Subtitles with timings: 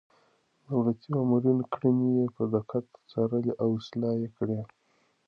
[0.63, 4.59] د دولتي مامورينو کړنې يې په دقت څارلې او اصلاح يې کړې.